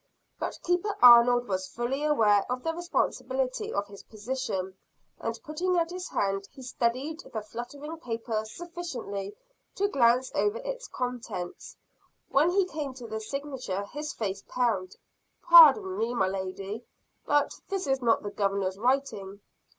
But 0.39 0.57
Keeper 0.63 0.97
Arnold 1.03 1.47
was 1.47 1.67
fully 1.67 2.03
aware 2.03 2.43
of 2.51 2.63
the 2.63 2.73
responsibility 2.73 3.71
of 3.71 3.85
his 3.85 4.01
position; 4.01 4.75
and 5.19 5.39
putting 5.43 5.77
out 5.77 5.91
his 5.91 6.07
hand, 6.09 6.47
he 6.51 6.63
steadied 6.63 7.19
the 7.19 7.43
fluttering 7.43 7.97
paper 7.99 8.43
sufficiently 8.45 9.35
to 9.75 9.87
glance 9.87 10.31
over 10.33 10.57
its 10.65 10.87
contents. 10.87 11.77
When 12.29 12.49
he 12.49 12.65
came 12.65 12.95
to 12.95 13.05
the 13.05 13.19
signature, 13.19 13.83
his 13.93 14.11
face 14.11 14.43
paled. 14.47 14.95
"Pardon 15.43 15.95
me, 15.99 16.15
my 16.15 16.27
lady; 16.29 16.83
but 17.27 17.51
this 17.69 17.85
is 17.85 18.01
not 18.01 18.23
the 18.23 18.31
Governor's 18.31 18.79
writing." 18.79 19.39